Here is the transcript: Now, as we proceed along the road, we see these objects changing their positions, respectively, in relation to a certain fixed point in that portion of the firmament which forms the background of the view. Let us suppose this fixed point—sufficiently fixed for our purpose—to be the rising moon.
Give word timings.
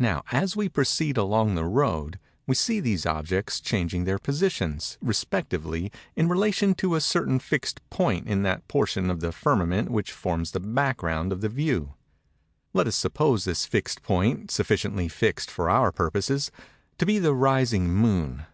Now, 0.00 0.24
as 0.32 0.56
we 0.56 0.68
proceed 0.68 1.16
along 1.16 1.54
the 1.54 1.64
road, 1.64 2.18
we 2.44 2.56
see 2.56 2.80
these 2.80 3.06
objects 3.06 3.60
changing 3.60 4.02
their 4.02 4.18
positions, 4.18 4.98
respectively, 5.00 5.92
in 6.16 6.28
relation 6.28 6.74
to 6.74 6.96
a 6.96 7.00
certain 7.00 7.38
fixed 7.38 7.80
point 7.88 8.26
in 8.26 8.42
that 8.42 8.66
portion 8.66 9.10
of 9.10 9.20
the 9.20 9.30
firmament 9.30 9.90
which 9.90 10.10
forms 10.10 10.50
the 10.50 10.58
background 10.58 11.30
of 11.32 11.40
the 11.40 11.48
view. 11.48 11.94
Let 12.72 12.88
us 12.88 12.96
suppose 12.96 13.44
this 13.44 13.64
fixed 13.64 14.02
point—sufficiently 14.02 15.06
fixed 15.06 15.52
for 15.52 15.70
our 15.70 15.92
purpose—to 15.92 17.06
be 17.06 17.20
the 17.20 17.32
rising 17.32 17.90
moon. 17.94 18.46